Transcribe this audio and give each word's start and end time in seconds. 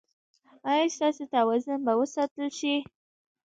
ایا 0.69 0.85
ستاسو 0.95 1.23
توازن 1.33 1.79
به 1.85 1.93
وساتل 1.99 2.43
شي؟ 2.59 2.75